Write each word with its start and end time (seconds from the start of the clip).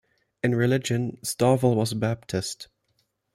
In 0.41 0.55
religion, 0.55 1.19
Stovel 1.21 1.75
was 1.75 1.91
a 1.91 1.95
Baptist. 1.95 2.69